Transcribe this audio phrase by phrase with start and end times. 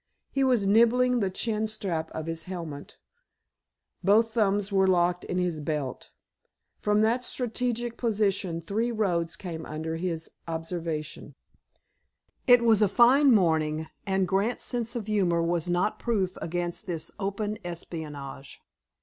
[0.31, 2.97] He was nibbling the chin strap of his helmet;
[4.03, 6.09] both thumbs were locked in his belt.
[6.79, 9.99] From that strategic position three roads came under
[10.47, 11.35] observation.
[12.47, 17.11] It was a fine morning, and Grant's sense of humor was not proof against this
[17.19, 18.59] open espionage.